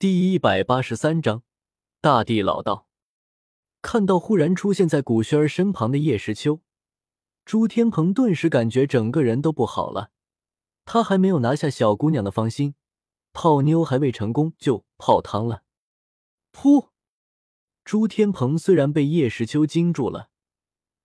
[0.00, 1.42] 第一百八十三章，
[2.00, 2.86] 大地老道。
[3.82, 6.62] 看到忽然出现在古轩儿身旁的叶时秋，
[7.44, 10.10] 朱天鹏顿时感觉整个人都不好了。
[10.86, 12.74] 他还没有拿下小姑娘的芳心，
[13.34, 15.64] 泡妞还未成功就泡汤了。
[16.50, 16.88] 噗！
[17.84, 20.30] 朱天鹏虽然被叶时秋惊住了，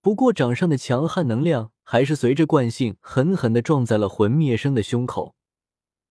[0.00, 5.36] 不过掌上的强悍能量还是随着惯性狠狠的撞在了魂灭生的胸口。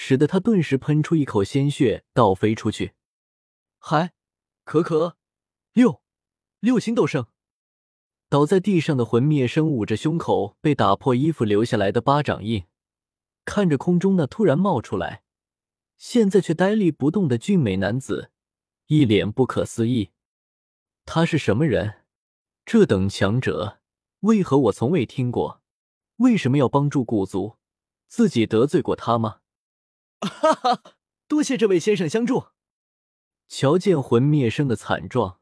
[0.00, 2.92] 使得他顿时喷出一口鲜血，倒飞出去。
[3.80, 4.12] 嗨，
[4.62, 5.16] 可可，
[5.72, 6.00] 六
[6.60, 7.26] 六星斗圣，
[8.28, 12.66] 倒在地上的魂灭生捂着胸口被打破衣服留下来的巴掌印，
[13.44, 15.24] 看着空中那突然冒出来，
[15.96, 18.30] 现在却呆立不动的俊美男子，
[18.86, 20.12] 一脸不可思议。
[21.04, 22.04] 他是什么人？
[22.64, 23.80] 这等强者，
[24.20, 25.60] 为何我从未听过？
[26.18, 27.56] 为什么要帮助古族？
[28.06, 29.40] 自己得罪过他吗？
[30.20, 30.82] 哈哈，
[31.26, 32.48] 多谢这位先生相助。
[33.48, 35.40] 瞧见魂灭生的惨状，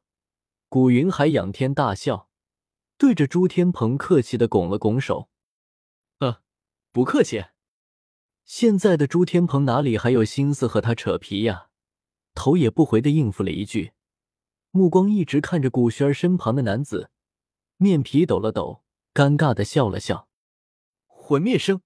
[0.68, 2.28] 古云海仰天大笑，
[2.96, 5.28] 对着朱天鹏客气的拱了拱手
[6.20, 6.42] ：“呃，
[6.92, 7.46] 不客气。”
[8.44, 11.68] 现在的朱天鹏哪里还有心思和他扯皮呀？
[12.34, 13.92] 头也不回的应付了一句，
[14.70, 17.10] 目光一直看着古轩儿身旁的男子，
[17.78, 20.28] 面皮抖了抖，尴尬的笑了笑
[21.06, 21.80] ：“魂灭生，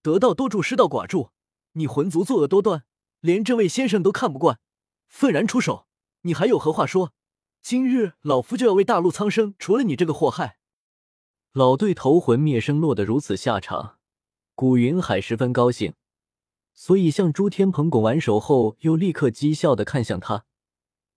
[0.00, 1.32] 得道多助，失道寡助。”
[1.78, 2.84] 你魂族作恶多端，
[3.20, 4.58] 连这位先生都看不惯，
[5.08, 5.86] 愤然出手。
[6.22, 7.12] 你还有何话说？
[7.60, 10.58] 今日老夫就要为大陆苍生除了你这个祸害。
[11.52, 13.98] 老对头魂灭生落得如此下场，
[14.54, 15.92] 古云海十分高兴，
[16.72, 20.46] 所以向朱天鹏拱完手后，又立刻讥笑的看向他，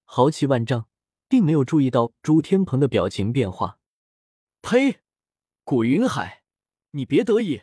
[0.03, 0.87] 豪气万丈，
[1.29, 3.79] 并没有注意到朱天鹏的表情变化。
[4.61, 4.99] 呸！
[5.63, 6.43] 古云海，
[6.91, 7.61] 你别得意，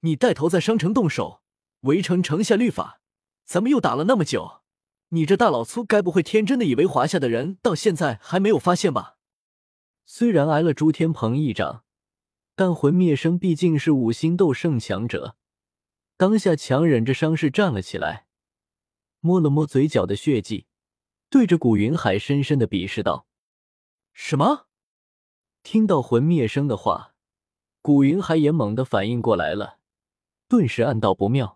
[0.00, 1.40] 你带头在商城动手。
[1.86, 3.00] 围城城下律法，
[3.44, 4.62] 咱们又打了那么久，
[5.08, 9.16] 你这大老粗该不会天真的以为华夏的人到现在还没有发现吧？
[10.04, 11.84] 虽然挨了朱天鹏一掌，
[12.54, 15.36] 但魂灭生毕竟是五星斗圣强者，
[16.16, 18.26] 当下强忍着伤势站了起来，
[19.20, 20.66] 摸了摸嘴角的血迹，
[21.28, 23.26] 对着古云海深深的鄙视道
[24.12, 24.66] ：“什么？”
[25.62, 27.14] 听到魂灭生的话，
[27.82, 29.78] 古云海也猛地反应过来了，
[30.48, 31.55] 顿时暗道不妙。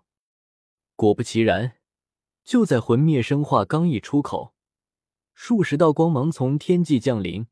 [1.00, 1.78] 果不其然，
[2.44, 4.52] 就在魂灭生化刚一出口，
[5.32, 7.46] 数十道光芒从天际降临，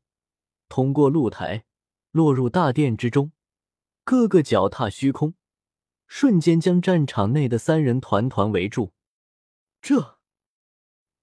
[0.67, 1.65] 通过露台
[2.11, 3.31] 落入大殿之中，
[4.03, 5.33] 个个脚踏虚空，
[6.05, 8.93] 瞬间将战场内的三人团团围住。
[9.81, 10.19] 这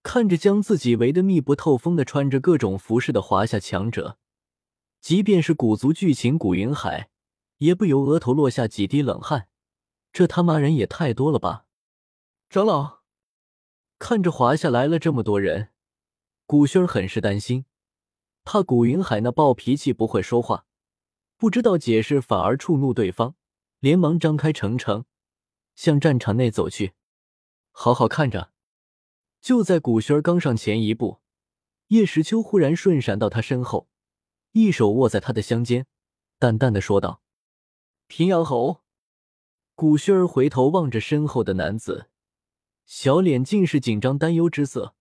[0.02, 4.18] 看着将自己围得密不透风的穿着各种服饰的华夏强者，
[5.00, 7.08] 即便是古族巨禽古云海，
[7.58, 9.46] 也不由额头落下几滴冷汗。
[10.12, 11.65] 这他妈人也太多了吧！
[12.48, 13.00] 长老
[13.98, 15.70] 看着华夏来了这么多人，
[16.46, 17.66] 古轩很是担心，
[18.44, 20.64] 怕古云海那暴脾气不会说话，
[21.36, 23.34] 不知道解释反而触怒对方，
[23.80, 25.06] 连忙张开城城
[25.74, 26.92] 向战场内走去。
[27.72, 28.52] 好好看着。
[29.40, 31.20] 就在古轩刚上前一步，
[31.88, 33.88] 叶时秋忽然瞬闪到他身后，
[34.52, 35.86] 一手握在他的香肩，
[36.38, 37.22] 淡淡的说道
[38.06, 38.82] ：“平阳侯。”
[39.74, 42.08] 古轩回头望着身后的男子。
[42.86, 44.94] 小脸尽是紧张担忧之色。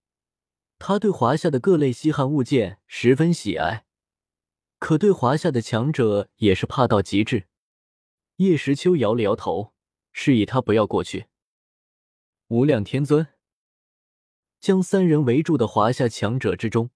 [0.77, 3.85] 他对华夏的各类稀罕物件十分喜爱，
[4.79, 7.47] 可对华夏的强者也是怕到极致。
[8.37, 9.73] 叶时秋摇了摇头，
[10.11, 11.27] 示意他不要过去。
[12.47, 13.27] 无量天尊
[14.59, 16.89] 将三人围住的华夏强者之中，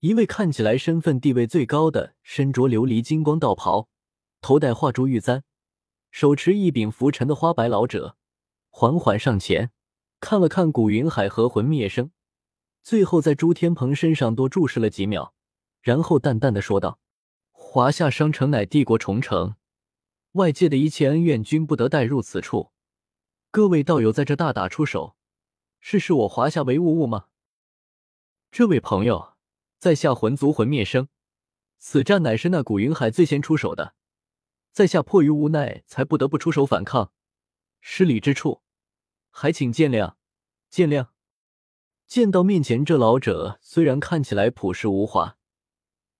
[0.00, 3.88] 一位看起来身份地位最高的，身着琉璃金光道袍，
[4.40, 5.42] 头戴画珠玉簪，
[6.10, 8.16] 手持一柄拂尘的花白老者，
[8.68, 9.72] 缓缓上前。
[10.20, 12.10] 看了看古云海和魂灭生，
[12.82, 15.32] 最后在朱天鹏身上多注视了几秒，
[15.80, 16.98] 然后淡淡的说道
[17.52, 19.54] ：“华夏商城乃帝国重城，
[20.32, 22.72] 外界的一切恩怨均不得带入此处。
[23.50, 25.16] 各位道友在这大打出手，
[25.80, 27.26] 是视我华夏为物物吗？
[28.50, 29.34] 这位朋友，
[29.78, 31.08] 在下魂族魂灭生，
[31.78, 33.94] 此战乃是那古云海最先出手的，
[34.72, 37.12] 在下迫于无奈才不得不出手反抗，
[37.80, 38.62] 失礼之处。”
[39.40, 40.14] 还请见谅，
[40.68, 41.10] 见谅。
[42.08, 45.36] 见到面前这老者，虽然看起来朴实无华，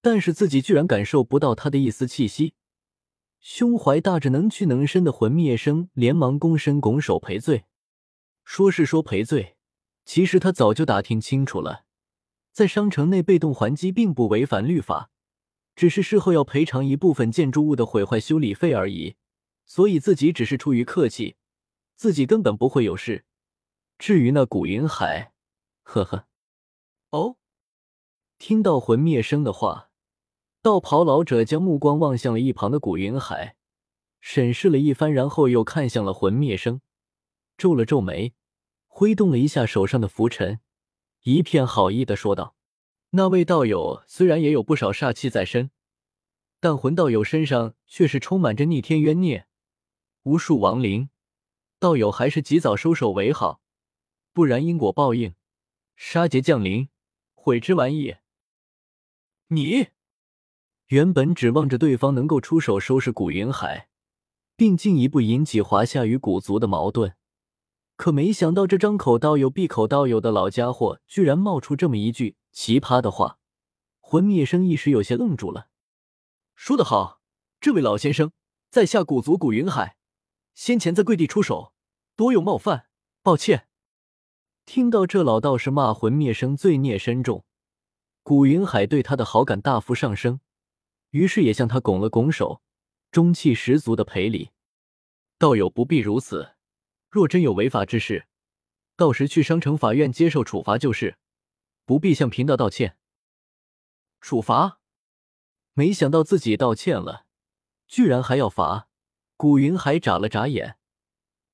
[0.01, 2.55] 但是自己居然感受不到他的一丝气息。
[3.41, 7.65] 胸怀大志、能屈能伸的魂灭生连忙躬身拱手赔罪。
[8.45, 9.57] 说是说赔罪，
[10.05, 11.87] 其实他早就打听清楚了，
[12.53, 15.11] 在商城内被动还击并不违反律法，
[15.75, 19.17] 只是事后要赔偿一部分建筑物的毁坏修理费而已。
[19.67, 21.35] 所以自己只是出于客气。
[21.99, 23.25] 自己根本不会有事，
[23.99, 25.33] 至于那古云海，
[25.83, 26.29] 呵呵。
[27.11, 27.39] 哦，
[28.39, 29.91] 听到魂灭生的话，
[30.63, 33.57] 道袍老者将目光望向了一旁的古云海，
[34.21, 36.81] 审视了一番，然后又看向了魂灭生，
[37.57, 38.33] 皱了皱眉，
[38.87, 40.61] 挥动了一下手上的拂尘，
[41.25, 42.55] 一片好意的说道
[43.11, 45.73] ：“那位道友虽然也有不少煞气在身，
[46.61, 49.49] 但魂道友身上却是充满着逆天冤孽，
[50.23, 51.11] 无数亡灵，
[51.79, 53.61] 道友还是及早收手为好，
[54.33, 55.35] 不然因果报应，
[55.97, 56.89] 杀劫降临。”
[57.41, 58.17] 悔之晚矣。
[59.47, 59.89] 你
[60.89, 63.89] 原本指望着对方能够出手收拾古云海，
[64.55, 67.15] 并进一步引起华夏与古族的矛盾，
[67.97, 73.39] 可没想到这张口道友闭口道友的老家伙，居然冒出这么一句奇葩的话。
[74.01, 75.69] 魂灭生一时有些愣住了。
[76.55, 77.23] 说得好，
[77.61, 78.33] 这位老先生，
[78.69, 79.97] 在下古族古云海，
[80.59, 81.73] 先前在跪地出手，
[82.17, 82.89] 多有冒犯，
[83.23, 83.69] 抱歉。
[84.67, 87.45] 听到这老道士骂魂灭生罪孽深重，
[88.25, 90.41] 古云海对他的好感大幅上升，
[91.11, 92.61] 于是也向他拱了拱手，
[93.13, 94.51] 中气十足的赔礼。
[95.39, 96.57] 道友不必如此，
[97.09, 98.27] 若真有违法之事，
[98.97, 101.19] 到时去商城法院接受处罚就是，
[101.85, 102.99] 不必向贫道道歉。
[104.21, 104.81] 处罚？
[105.75, 107.27] 没想到自己道歉了，
[107.87, 108.88] 居然还要罚。
[109.39, 110.79] 古云海眨了眨眼，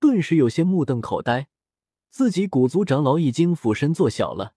[0.00, 1.48] 顿时有些目瞪口呆。
[2.08, 4.54] 自己古族长老已经俯身作小了，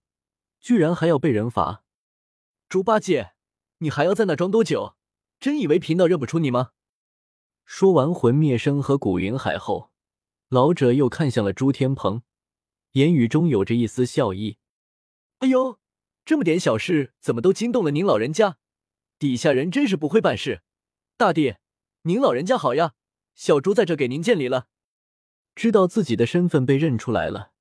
[0.62, 1.84] 居然还要被人罚！
[2.70, 3.34] 猪八戒，
[3.80, 4.96] 你还要在那装多久？
[5.42, 6.72] 真以为贫道认不出你吗？
[7.66, 9.92] 说完魂灭生和古云海后，
[10.48, 12.22] 老者又看向了朱天鹏，
[12.94, 14.58] 言语中有着一丝笑意
[15.40, 15.80] ：“哎呦，
[16.24, 18.58] 这么点小事，怎么都惊动了您老人家？
[19.20, 20.62] 底下人真是不会办事。
[21.18, 21.56] 大帝，
[22.04, 22.94] 您老人家好呀，
[23.38, 24.68] 小猪在这给您见礼了。”
[25.56, 27.54] 知道自己的身份被认出来了，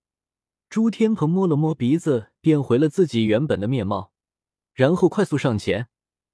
[0.68, 4.12] 朱天鹏摸了摸鼻子，变回了自己原本的面貌，
[4.74, 5.88] 然后快速上前，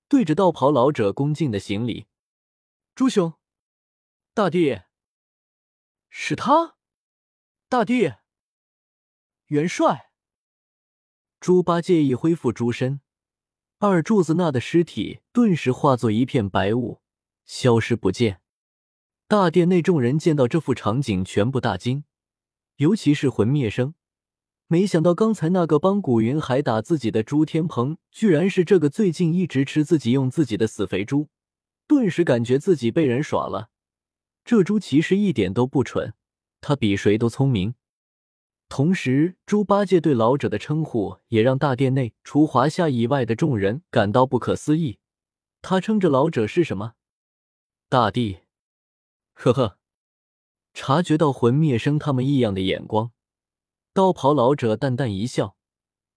[0.09, 2.07] 对着道袍老者恭敬的行礼
[2.97, 3.35] ：“朱兄，
[4.35, 4.81] 大帝，
[6.11, 6.77] 是他，
[7.69, 8.15] 大帝，
[9.47, 10.11] 元帅。”
[11.39, 13.01] 猪八戒一恢复猪身，
[13.79, 17.01] 二柱子那的尸体顿时化作一片白雾，
[17.45, 18.42] 消失不见。
[19.33, 22.05] 大殿内众人见到这幅场景，全部大惊，
[22.77, 23.95] 尤其是魂灭生。
[24.67, 31.31] 没想到刚才那个帮古云海打自己的朱天鹏，居然是这个最近一直吃自己用自己的死肥猪，
[31.87, 33.71] 顿时感觉自己被人耍了。
[34.45, 36.13] 这猪其实一点都不蠢，
[36.61, 37.75] 他比谁都聪明。
[38.69, 44.99] 同时，猪八戒对老者的称呼也让大殿内除华夏以外的众人感到不可思议。
[45.63, 46.93] 他称着老者是什么？
[47.89, 48.41] 大帝。
[49.35, 49.79] 呵呵，
[50.73, 53.13] 察觉到魂灭生他们异样的眼光，
[53.93, 55.57] 道袍老者淡淡一笑，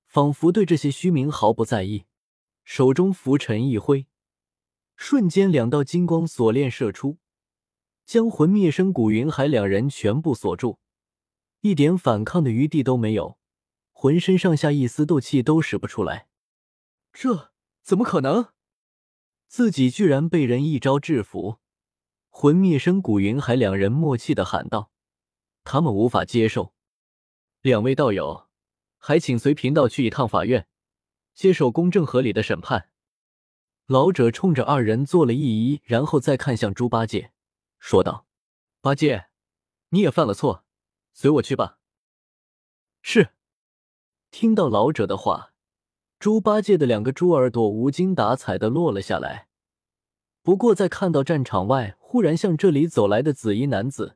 [0.07, 2.05] 仿佛对这些虚名毫不在意，
[2.63, 4.07] 手中拂尘一挥，
[4.95, 7.17] 瞬间两道金光锁链射出，
[8.05, 10.79] 将魂灭生、古云海两人全部锁住，
[11.61, 13.37] 一点反抗的余地都没有，
[13.91, 16.27] 浑身上下一丝斗气都使不出来。
[17.11, 17.51] 这
[17.81, 18.49] 怎么可能？
[19.47, 21.59] 自己居然被人一招制服！
[22.37, 24.91] 魂灭生、古云海两人默契的喊道
[25.63, 26.73] ：“他们无法接受。”
[27.63, 28.49] 两位道友，
[28.97, 30.67] 还请随贫道去一趟法院，
[31.33, 32.89] 接受公正合理的审判。
[33.85, 37.31] 老者冲着二人做了一揖，然后再看向猪八戒，
[37.79, 38.27] 说道
[38.81, 39.27] ：“八戒，
[39.91, 40.65] 你也犯了错，
[41.13, 41.79] 随我去吧。”
[43.01, 43.29] 是。
[44.29, 45.53] 听到老者的话，
[46.19, 49.44] 猪八戒的两个猪耳朵无精打采的落了下来。
[50.45, 54.15] 不过，在看到战场外忽然向这里走来的紫衣男子，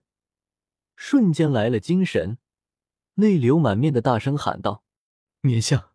[0.95, 2.37] 瞬间来了精神，
[3.15, 4.83] 泪流满面的大声喊道
[5.41, 5.89] ：“冕下，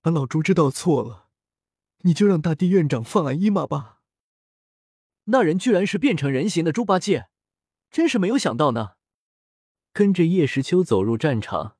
[0.00, 1.28] 俺老猪知道错了，
[1.98, 4.00] 你就让大地院长放俺一马吧。”
[5.30, 7.28] 那人居然是变成人形的猪八戒，
[7.88, 8.94] 真是没有想到呢。
[9.92, 11.76] 跟着叶时秋走入战场，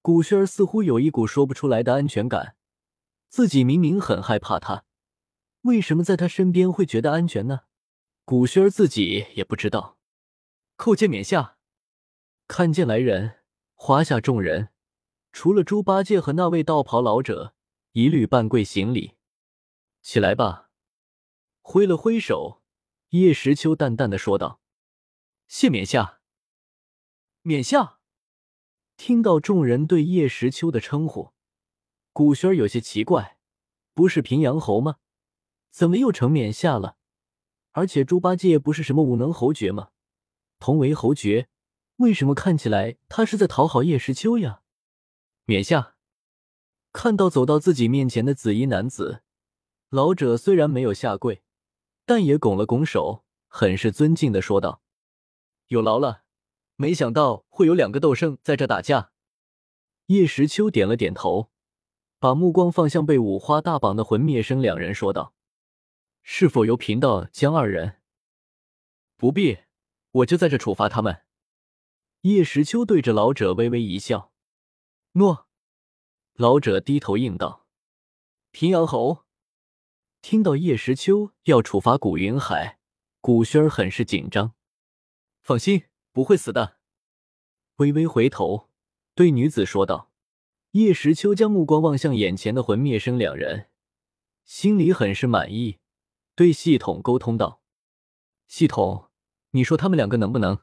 [0.00, 2.54] 古轩儿似乎有一股说不出来的安全感，
[3.28, 4.84] 自己明明很害怕他。
[5.62, 7.62] 为什么在他身边会觉得安全呢？
[8.24, 9.98] 古轩儿自己也不知道。
[10.76, 11.58] 叩见冕下！
[12.48, 13.40] 看见来人，
[13.74, 14.70] 华夏众人
[15.32, 17.54] 除了猪八戒和那位道袍老者，
[17.92, 19.16] 一律半跪行礼。
[20.00, 20.70] 起来吧！
[21.60, 22.62] 挥了挥手，
[23.10, 24.60] 叶时秋淡淡的说道
[25.46, 26.20] ：“谢冕下。”
[27.42, 27.98] 冕下！
[28.96, 31.32] 听到众人对叶时秋的称呼，
[32.12, 33.38] 古轩儿有些奇怪，
[33.92, 34.96] 不是平阳侯吗？
[35.70, 36.96] 怎么又成冕下了？
[37.72, 39.90] 而且猪八戒不是什么武能侯爵吗？
[40.58, 41.48] 同为侯爵，
[41.96, 44.62] 为什么看起来他是在讨好叶时秋呀？
[45.44, 45.94] 冕下，
[46.92, 49.22] 看到走到自己面前的紫衣男子，
[49.88, 51.42] 老者虽然没有下跪，
[52.04, 54.82] 但也拱了拱手，很是尊敬的说道
[55.68, 56.24] ：“有劳了，
[56.76, 59.12] 没想到会有两个斗圣在这打架。”
[60.06, 61.50] 叶时秋点了点头，
[62.18, 65.32] 把目光放向被五花大绑的魂灭生两人，说道
[66.22, 68.00] ：“是否由贫道将二人？
[69.16, 69.58] 不必，
[70.10, 71.22] 我就在这处罚他们。”
[72.22, 74.32] 叶时秋对着老者微微一笑
[75.12, 75.48] ：“诺。”
[76.34, 77.66] 老者低头应道
[78.52, 79.24] ：“平阳侯。”
[80.22, 82.78] 听到叶时秋要处罚古云海，
[83.20, 84.54] 古轩很是紧张。
[85.40, 86.78] 放心，不会死的。
[87.76, 88.68] 微微回头
[89.14, 90.08] 对女子说道。
[90.72, 93.70] 叶时秋将目光望向眼前的魂灭生两人，
[94.44, 95.79] 心里很是满意，
[96.40, 97.60] 对系统沟通道
[98.48, 99.10] ：“系统，
[99.50, 100.58] 你说他们两个能不能？”